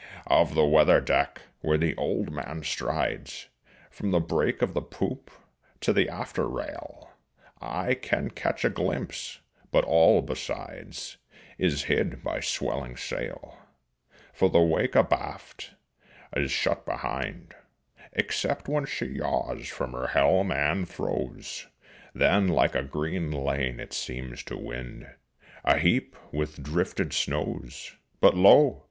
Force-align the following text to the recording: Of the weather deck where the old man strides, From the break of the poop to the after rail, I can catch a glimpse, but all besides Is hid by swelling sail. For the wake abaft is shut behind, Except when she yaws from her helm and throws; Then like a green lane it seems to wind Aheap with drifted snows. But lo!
Of 0.25 0.55
the 0.55 0.65
weather 0.65 0.99
deck 0.99 1.43
where 1.59 1.77
the 1.77 1.95
old 1.95 2.31
man 2.31 2.63
strides, 2.63 3.49
From 3.91 4.09
the 4.09 4.19
break 4.19 4.63
of 4.63 4.73
the 4.73 4.81
poop 4.81 5.29
to 5.81 5.93
the 5.93 6.09
after 6.09 6.49
rail, 6.49 7.11
I 7.61 7.93
can 7.93 8.31
catch 8.31 8.65
a 8.65 8.71
glimpse, 8.71 9.41
but 9.69 9.83
all 9.85 10.23
besides 10.23 11.17
Is 11.59 11.83
hid 11.83 12.23
by 12.23 12.39
swelling 12.39 12.97
sail. 12.97 13.59
For 14.33 14.49
the 14.49 14.59
wake 14.59 14.95
abaft 14.95 15.75
is 16.35 16.51
shut 16.51 16.83
behind, 16.83 17.53
Except 18.13 18.67
when 18.67 18.85
she 18.87 19.05
yaws 19.05 19.67
from 19.67 19.91
her 19.91 20.07
helm 20.07 20.51
and 20.51 20.89
throws; 20.89 21.67
Then 22.15 22.47
like 22.47 22.73
a 22.73 22.81
green 22.81 23.29
lane 23.29 23.79
it 23.79 23.93
seems 23.93 24.41
to 24.45 24.57
wind 24.57 25.13
Aheap 25.63 26.15
with 26.31 26.63
drifted 26.63 27.13
snows. 27.13 27.95
But 28.19 28.33
lo! 28.35 28.79